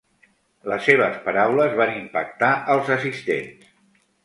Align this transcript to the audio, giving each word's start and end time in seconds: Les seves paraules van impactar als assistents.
Les 0.71 0.87
seves 0.89 1.19
paraules 1.27 1.77
van 1.81 1.93
impactar 1.99 2.51
als 2.77 2.93
assistents. 2.99 3.71